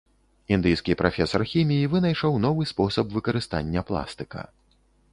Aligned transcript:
Індыйскі 0.55 0.95
прафесар 1.01 1.41
хіміі 1.51 1.91
вынайшаў 1.93 2.31
новы 2.49 2.69
спосаб 2.73 3.05
выкарыстання 3.21 3.89
пластыка. 3.91 4.41